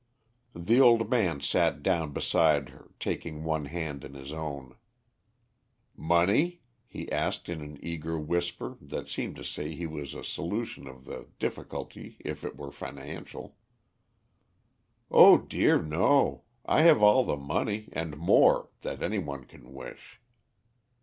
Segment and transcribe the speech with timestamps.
[0.55, 4.73] The old man sat down beside her, taking one hand in his own.
[5.95, 10.87] "Money?" he asked in an eager whisper that seemed to say he saw a solution
[10.87, 13.57] of the difficulty if it were financial.
[15.11, 16.45] "Oh dear no.
[16.65, 20.19] I have all the money, and more, that anyone can wish."